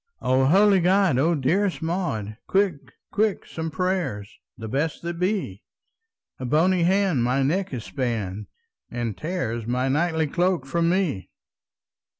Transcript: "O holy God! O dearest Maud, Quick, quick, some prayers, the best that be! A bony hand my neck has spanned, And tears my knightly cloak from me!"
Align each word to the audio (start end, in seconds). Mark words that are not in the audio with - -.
"O 0.19 0.45
holy 0.45 0.79
God! 0.79 1.19
O 1.19 1.35
dearest 1.35 1.79
Maud, 1.79 2.35
Quick, 2.47 2.93
quick, 3.11 3.45
some 3.45 3.69
prayers, 3.69 4.39
the 4.57 4.67
best 4.67 5.03
that 5.03 5.19
be! 5.19 5.63
A 6.39 6.45
bony 6.45 6.81
hand 6.81 7.23
my 7.23 7.43
neck 7.43 7.69
has 7.69 7.83
spanned, 7.83 8.47
And 8.89 9.15
tears 9.15 9.67
my 9.67 9.89
knightly 9.89 10.25
cloak 10.25 10.65
from 10.65 10.89
me!" 10.89 11.29